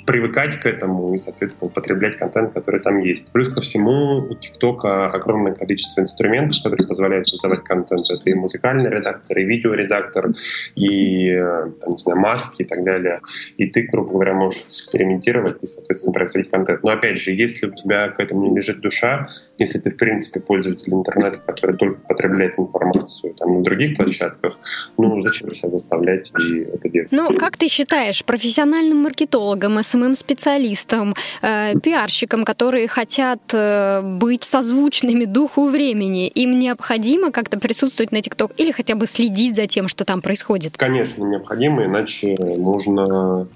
[0.06, 3.32] привыкать к этому и, соответственно, потреблять контент, который там есть.
[3.32, 8.10] Плюс ко всему у ТикТока огромное количество инструментов, которые позволяют создавать контент.
[8.10, 10.32] Это и музыкальный редактор, и видеоредактор,
[10.74, 13.20] и, э, там, не знаю, маски и так далее.
[13.56, 16.82] И ты, грубо говоря, можешь экспериментировать и, соответственно, производить контент.
[16.82, 20.40] Но, опять же, если у тебя к этому не лежит душа, если ты, в принципе,
[20.40, 24.58] пользователь интернета, который только потребляет информацию там, на других площадках,
[24.98, 27.08] ну, зачем себя заставлять и это делать?
[27.10, 35.68] Ну, как ты считаешь, профессиональным маркетологом, СММ-специалистам, э, пиарщикам, которые хотят э, быть созвучными духу
[35.68, 40.22] времени, им необходимо как-то присутствовать на ТикТок или хотя бы следить за тем, что там
[40.22, 40.76] происходит?
[40.76, 43.48] Конечно, необходимо, иначе нужно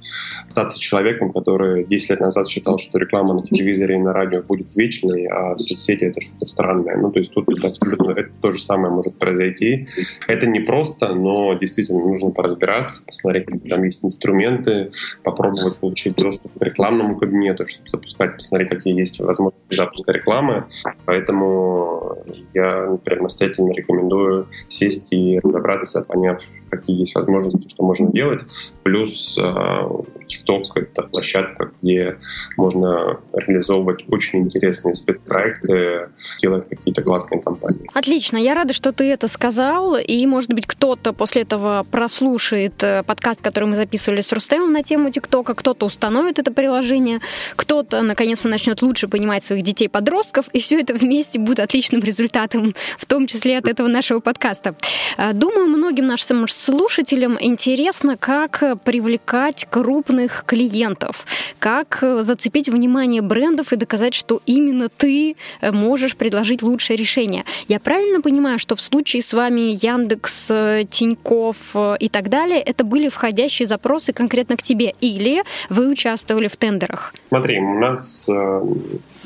[0.47, 4.75] остаться человеком, который 10 лет назад считал, что реклама на телевизоре и на радио будет
[4.77, 6.97] вечной, а соцсети— это что-то странное.
[6.97, 9.89] Ну, то есть тут абсолютно это то же самое может произойти.
[10.27, 14.91] Это не просто, но действительно нужно поразбираться, посмотреть, там есть инструменты,
[15.23, 20.65] попробовать получить доступ к рекламному кабинету, чтобы запускать, посмотреть, какие есть возможности запуска рекламы.
[21.05, 22.19] Поэтому
[22.55, 26.43] я, например, настоятельно рекомендую сесть и разобраться, поняв,
[26.77, 28.41] какие есть возможности, что можно делать.
[28.83, 32.17] Плюс TikTok— это площадка, где
[32.57, 36.09] можно реализовывать очень интересные спецпроекты,
[36.41, 37.89] делать какие-то классные компании.
[37.95, 38.37] Отлично.
[38.37, 39.97] Я рада, что ты это сказал.
[39.97, 44.83] И, может быть, кто-то после этого прослушает э, подкаст, который мы записывали с Рустемом на
[44.83, 47.21] тему ТикТока, кто-то установит это приложение,
[47.57, 53.07] кто-то, наконец-то, начнет лучше понимать своих детей-подростков, и все это вместе будет отличным результатом, в
[53.07, 54.75] том числе от этого нашего подкаста.
[55.17, 61.25] Э, думаю, многим нашим слушателям интересно, как привлекать крупных клиентов,
[61.61, 67.45] как зацепить внимание брендов и доказать, что именно ты можешь предложить лучшее решение.
[67.69, 70.51] Я правильно понимаю, что в случае с вами Яндекс,
[70.91, 76.57] Тиньков и так далее, это были входящие запросы конкретно к тебе, или вы участвовали в
[76.57, 77.15] тендерах?
[77.27, 78.61] Смотри, у нас э,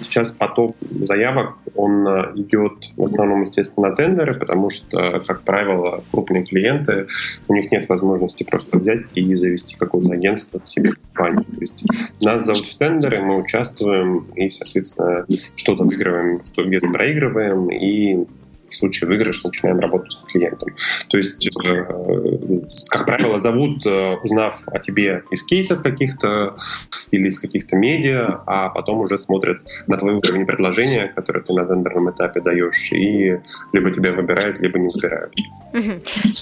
[0.00, 6.02] Сейчас поток заявок, он э, идет в основном, естественно, на тендеры, потому что, как правило,
[6.10, 7.06] крупные клиенты,
[7.48, 11.44] у них нет возможности просто взять и завести какое-то агентство себе в компанию.
[11.44, 11.84] То есть
[12.20, 18.26] нас зовут в тендеры, мы участвуем и, соответственно, что-то выигрываем, что где-то проигрываем, и
[18.70, 20.74] в случае выигрыша начинаем работать с клиентом.
[21.08, 21.84] То есть, э,
[22.88, 26.56] как правило, зовут, э, узнав о тебе из кейсов каких-то
[27.10, 31.64] или из каких-то медиа, а потом уже смотрят на твой уровень предложения, которое ты на
[31.64, 33.38] тендерном этапе даешь, и
[33.72, 35.32] либо тебя выбирают, либо не выбирают.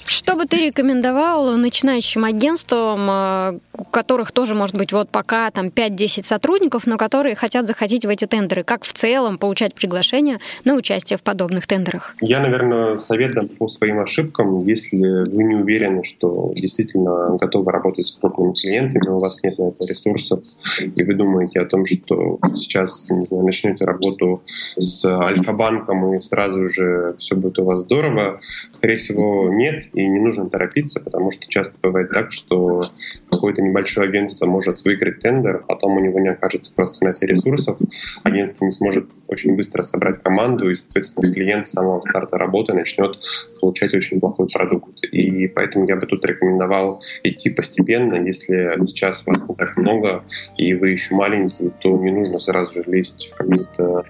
[0.07, 5.69] Что бы ты рекомендовал начинающим агентствам, э, у которых тоже, может быть, вот пока там
[5.71, 8.65] 5-10 сотрудников, но которые хотят заходить в эти тендеры?
[8.65, 12.15] Как в целом получать приглашение на участие в подобных тендерах?
[12.21, 14.65] Я, наверное, совет дам по своим ошибкам.
[14.65, 19.69] Если вы не уверены, что действительно готовы работать с крупными клиентами, у вас нет на
[19.69, 20.43] это ресурсов,
[20.81, 24.43] и вы думаете о том, что сейчас, не знаю, начнете работу
[24.77, 28.41] с Альфа-банком, и сразу же все будет у вас здорово,
[28.73, 32.85] скорее всего, нет, и не нужно торопиться, потому что часто бывает так, что
[33.31, 37.27] какое-то небольшое агентство может выиграть тендер, а потом у него не окажется просто на это
[37.27, 37.79] ресурсов,
[38.25, 43.19] агентство не сможет очень быстро собрать команду, и, соответственно, клиент самого старта работы начнет
[43.61, 45.05] получать очень плохой продукт.
[45.05, 48.15] И поэтому я бы тут рекомендовал идти постепенно.
[48.15, 50.25] Если сейчас вас не так много,
[50.57, 54.05] и вы еще маленький, то не нужно сразу же лезть в какие-то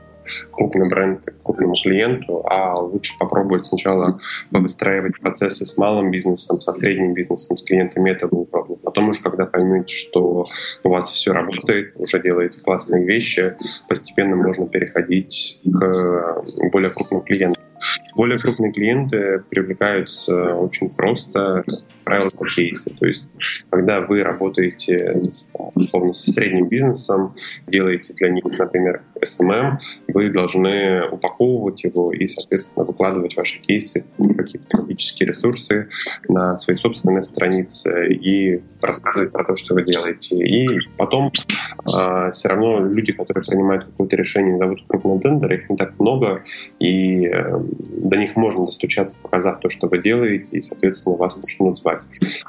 [0.52, 4.18] крупный бренд к крупному клиенту, а лучше попробовать сначала
[4.50, 8.46] выстраивать процессы с малым бизнесом, со средним бизнесом, с клиентами этого.
[8.98, 10.44] Потом уже, когда поймете, что
[10.82, 13.54] у вас все работает, уже делаете классные вещи,
[13.88, 16.42] постепенно можно переходить к
[16.72, 17.62] более крупным клиентам.
[18.16, 21.62] Более крупные клиенты привлекаются очень просто,
[22.02, 22.90] правило, по кейсы.
[22.98, 23.30] То есть,
[23.70, 25.22] когда вы работаете
[25.74, 27.36] условно со средним бизнесом,
[27.68, 29.78] делаете для них, например, SMM,
[30.08, 35.88] вы должны упаковывать его и, соответственно, выкладывать ваши кейсы, какие-то технологические ресурсы
[36.28, 40.36] на свои собственные страницы и рассказывать про то, что вы делаете.
[40.36, 45.76] И потом э, все равно люди, которые принимают какое-то решение, зовут крупные тендеры, их не
[45.76, 46.42] так много,
[46.78, 51.76] и э, до них можно достучаться, показав то, что вы делаете, и, соответственно, вас начнут
[51.76, 52.00] звать.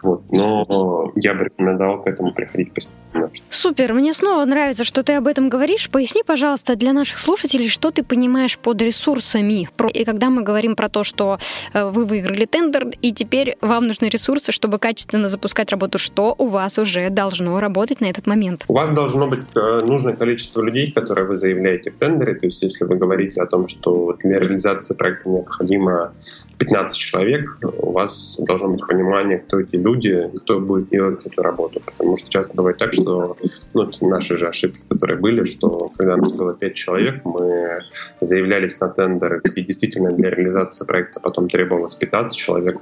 [0.03, 0.23] Вот.
[0.31, 3.29] Но я бы рекомендовал к этому приходить постепенно.
[3.49, 5.89] Супер, мне снова нравится, что ты об этом говоришь.
[5.89, 9.67] Поясни, пожалуйста, для наших слушателей, что ты понимаешь под ресурсами.
[9.93, 11.37] И когда мы говорим про то, что
[11.73, 16.47] э, вы выиграли тендер, и теперь вам нужны ресурсы, чтобы качественно запускать работу, что у
[16.47, 18.65] вас уже должно работать на этот момент?
[18.67, 22.35] У вас должно быть э, нужное количество людей, которые вы заявляете в тендере.
[22.35, 26.11] То есть если вы говорите о том, что для реализации проекта необходимо
[26.59, 31.81] 15 человек, у вас должно быть понимание, кто эти люди, кто будет делать эту работу.
[31.85, 33.37] Потому что часто бывает так, что
[33.73, 37.79] ну, это наши же ошибки, которые были, что когда у нас было 5 человек, мы
[38.19, 42.77] заявлялись на тендеры, и действительно для реализации проекта потом требовалось 15 человек,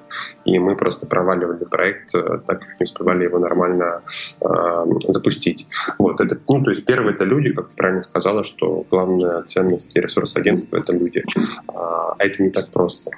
[0.46, 4.02] и мы просто проваливали проект, э, так как не успевали его нормально
[4.42, 4.46] э,
[5.08, 5.68] запустить.
[6.00, 9.96] Вот, это, ну, то есть первое— это люди, как ты правильно сказала, что главная ценность
[9.96, 11.24] и ресурс агентства— это люди.
[11.68, 13.12] А, а это не так просто.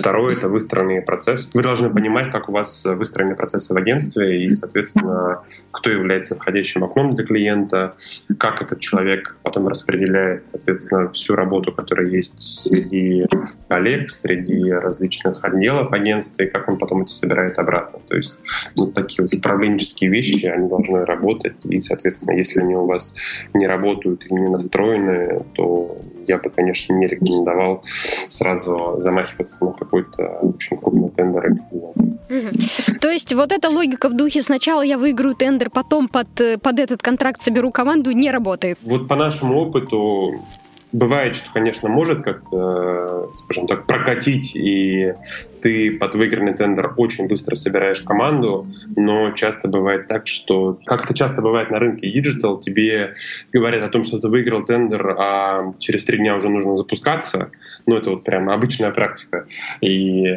[0.00, 1.50] Второе— это выстроенный процесс.
[1.52, 6.84] Вы должны понимать, как у вас выстроены процессы в агентстве и, соответственно, кто является входящим
[6.84, 7.94] окном для клиента,
[8.38, 13.26] как этот человек потом распределяет, соответственно, всю работу, которая есть среди
[13.68, 18.00] коллег, среди различных отделов агентства, и как он потом это собирает обратно.
[18.08, 18.38] То есть
[18.76, 23.14] вот такие вот управленческие вещи, они должны работать, и, соответственно, если они у вас
[23.52, 26.00] не работают и не настроены, то
[26.30, 27.82] я бы, конечно, не рекомендовал
[28.28, 31.56] сразу замахиваться на какой-то очень крупный тендер.
[33.00, 36.28] То есть вот эта логика в духе сначала я выиграю тендер, потом под,
[36.62, 38.78] под этот контракт соберу команду не работает?
[38.82, 40.40] Вот по нашему опыту
[40.92, 45.14] бывает, что, конечно, может как-то, скажем так, прокатить и
[45.60, 48.66] ты под выигранный тендер очень быстро собираешь команду,
[48.96, 53.14] но часто бывает так, что, как это часто бывает на рынке digital, тебе
[53.52, 57.50] говорят о том, что ты выиграл тендер, а через три дня уже нужно запускаться.
[57.86, 59.46] Ну, это вот прям обычная практика.
[59.80, 60.36] И, э,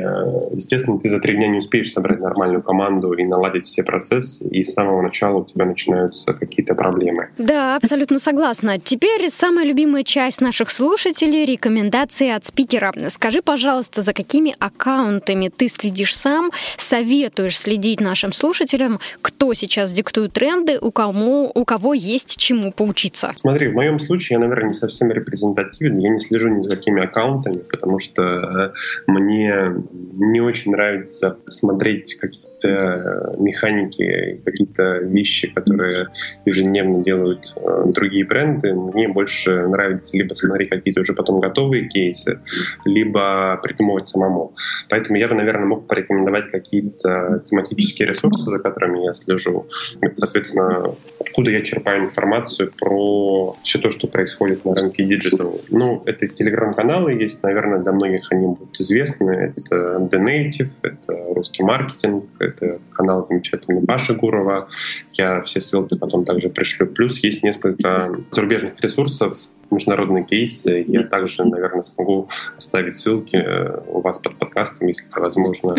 [0.53, 4.63] естественно, ты за три дня не успеешь собрать нормальную команду и наладить все процессы, и
[4.63, 7.29] с самого начала у тебя начинаются какие-то проблемы.
[7.37, 8.77] Да, абсолютно согласна.
[8.77, 12.93] Теперь самая любимая часть наших слушателей рекомендации от спикера.
[13.07, 20.33] Скажи, пожалуйста, за какими аккаунтами ты следишь сам, советуешь следить нашим слушателям, кто сейчас диктует
[20.33, 23.31] тренды, у кого, у кого есть чему поучиться?
[23.35, 27.03] Смотри, в моем случае я, наверное, не совсем репрезентативен, я не слежу ни за какими
[27.03, 28.73] аккаунтами, потому что э,
[29.07, 29.73] мне
[30.13, 36.07] не очень нравится смотреть какие-то какие-то механики, какие-то вещи, которые
[36.45, 38.73] ежедневно делают э, другие бренды.
[38.73, 42.39] Мне больше нравится либо смотреть какие-то уже потом готовые кейсы,
[42.85, 44.53] либо придумывать самому.
[44.89, 49.67] Поэтому я бы, наверное, мог порекомендовать какие-то тематические ресурсы, за которыми я слежу.
[50.09, 55.59] Соответственно, откуда я черпаю информацию про все то, что происходит на рынке диджитал.
[55.69, 59.53] Ну, это телеграм-каналы есть, наверное, для многих они будут известны.
[59.55, 64.67] Это The Native, это русский маркетинг, это канал замечательный Паши Гурова.
[65.11, 66.87] Я все ссылки потом также пришлю.
[66.87, 67.99] Плюс есть несколько
[68.31, 69.35] зарубежных ресурсов,
[69.73, 70.83] международные кейсы.
[70.87, 75.75] Я также, наверное, смогу оставить ссылки э, у вас под подкастом, если это возможно.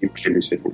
[0.00, 0.70] И поделюсь этим.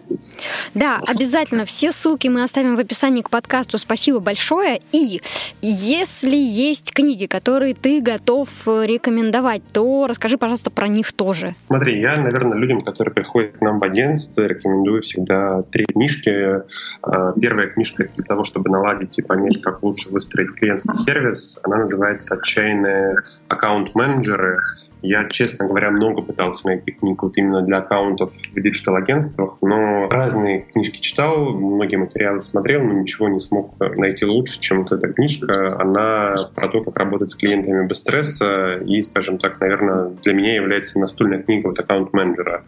[0.74, 1.64] Да, обязательно.
[1.64, 3.78] Все ссылки мы оставим в описании к подкасту.
[3.78, 4.80] Спасибо большое.
[4.90, 5.20] И
[5.60, 11.54] если есть книги, которые ты готов рекомендовать, то расскажи, пожалуйста, про них тоже.
[11.68, 16.62] Смотри, я, наверное, людям, которые приходят к нам в агентство, рекомендую всегда три книжки.
[17.02, 21.60] А, первая книжка для того, чтобы наладить и понять, как лучше выстроить клиентский сервис.
[21.62, 24.62] Она называется «Отчаянные аккаунт-менеджеры».
[25.02, 30.62] Я, честно говоря, много пытался найти книг вот именно для аккаунтов в диджитал-агентствах, но разные
[30.62, 35.76] книжки читал, многие материалы смотрел, но ничего не смог найти лучше, чем вот эта книжка.
[35.80, 40.54] Она про то, как работать с клиентами без стресса и, скажем так, наверное, для меня
[40.54, 42.64] является настольная книга вот аккаунт-менеджера.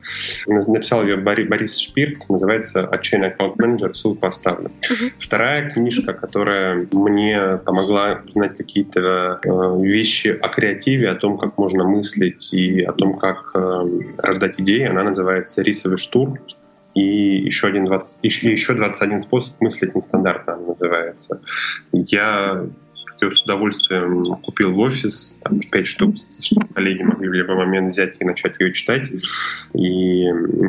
[0.46, 4.72] Написал ее Борис Шпирт, называется «Отчаянный аккаунт-менеджер», ссылку оставлю.
[5.18, 11.84] Вторая книжка, которая мне помогла узнать какие-то э, вещи о креативе, о том, как можно
[11.84, 13.84] мыслить мыслить и о том, как э,
[14.18, 14.84] рождать идеи.
[14.84, 16.36] Она называется «Рисовый штурм».
[16.94, 17.00] И
[17.38, 21.40] еще, один 20, еще, еще 21 способ мыслить нестандартно она называется.
[21.92, 22.66] Я
[23.20, 27.92] ее с удовольствием купил в офис, там, 5 штук, чтобы коллеги могли в любой момент
[27.92, 29.10] взять и начать ее читать.
[29.74, 30.26] И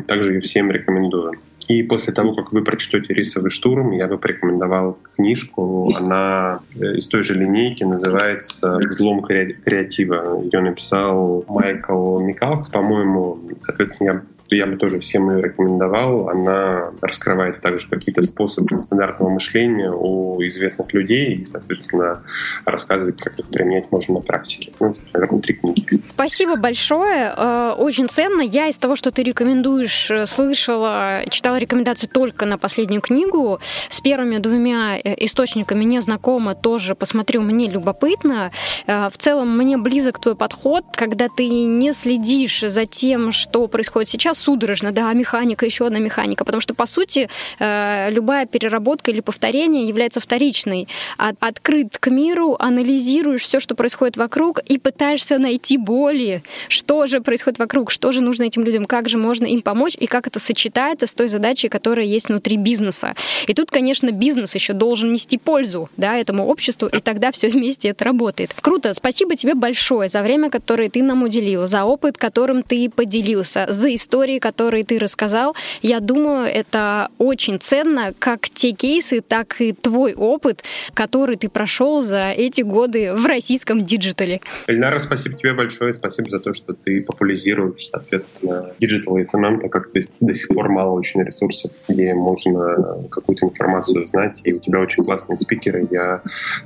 [0.08, 1.34] также ее всем рекомендую.
[1.68, 5.91] И после того, как вы прочтете «Рисовый штурм», я бы порекомендовал книжку.
[5.95, 10.41] Она э, из той же линейки называется «Взлом креатива».
[10.43, 13.39] Ее написал Майкл Микалк, по-моему.
[13.57, 16.30] Соответственно, я я бы тоже всем ее рекомендовал.
[16.30, 22.24] Она раскрывает также какие-то способы нестандартного мышления у известных людей и, соответственно,
[22.66, 24.72] рассказывает, как их применять можно на практике.
[24.80, 26.02] Ну, наверное, три книги.
[26.10, 27.34] Спасибо большое.
[27.36, 28.41] Э, очень ценно.
[28.41, 33.60] Я из того, что ты рекомендуешь, э, слышала, читала рекомендацию только на последнюю книгу.
[33.89, 38.52] С первыми двумя э, источниками не знакома, тоже посмотрю, мне любопытно.
[38.88, 44.35] В целом, мне близок твой подход, когда ты не следишь за тем, что происходит сейчас,
[44.36, 47.30] судорожно, да, механика, еще одна механика, потому что, по сути,
[47.60, 50.88] э, любая переработка или повторение является вторичной.
[51.18, 57.60] Открыт к миру, анализируешь все, что происходит вокруг, и пытаешься найти боли, что же происходит
[57.60, 61.08] вокруг, что же нужно этим людям, как же можно им помочь, и как это сочетается
[61.08, 63.16] с той задачей, которая есть внутри бизнеса.
[63.48, 67.90] И тут, конечно, бизнес еще должен нести пользу да, этому обществу, и тогда все вместе
[67.90, 68.54] это работает.
[68.62, 73.68] Круто, спасибо тебе большое за время, которое ты нам уделил, за опыт, которым ты поделился,
[73.70, 75.55] за историю, истории, которые ты рассказал.
[75.82, 80.63] Я думаю, это очень ценно, как те кейсы, так и твой опыт,
[80.93, 84.41] который ты прошел за эти годы в российском диджитале.
[84.67, 85.93] Эльнара, спасибо тебе большое.
[85.93, 90.69] Спасибо за то, что ты популяризируешь, соответственно, диджитал и СММ, так как до сих пор
[90.69, 94.41] мало очень ресурсов, где можно какую-то информацию узнать.
[94.43, 95.88] И у тебя очень классные спикеры.
[95.91, 96.21] Я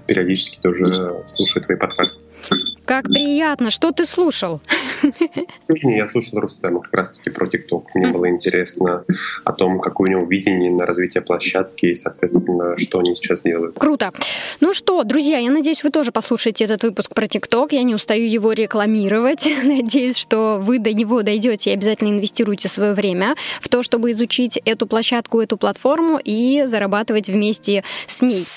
[0.08, 2.24] периодически тоже слушаю твои подкасты.
[2.90, 3.70] Как приятно.
[3.70, 4.62] Что ты слушал?
[5.68, 7.94] Я слушал Рустема как раз-таки про ТикТок.
[7.94, 9.04] Мне было интересно
[9.46, 13.78] о том, какое у него видение на развитие площадки и, соответственно, что они сейчас делают.
[13.78, 14.12] Круто.
[14.60, 17.74] Ну что, друзья, я надеюсь, вы тоже послушаете этот выпуск про ТикТок.
[17.74, 19.48] Я не устаю его рекламировать.
[19.64, 24.58] Надеюсь, что вы до него дойдете и обязательно инвестируете свое время в то, чтобы изучить
[24.66, 28.48] эту площадку, эту платформу и зарабатывать вместе с ней.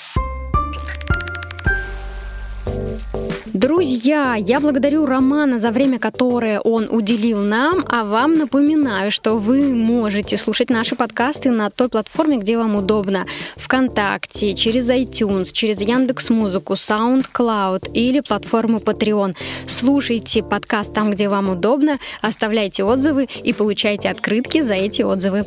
[3.53, 9.75] Друзья, я благодарю Романа за время, которое он уделил нам, а вам напоминаю, что вы
[9.75, 13.27] можете слушать наши подкасты на той платформе, где вам удобно.
[13.57, 19.37] ВКонтакте, через iTunes, через Яндекс Музыку, SoundCloud или платформу Patreon.
[19.67, 25.45] Слушайте подкаст там, где вам удобно, оставляйте отзывы и получайте открытки за эти отзывы.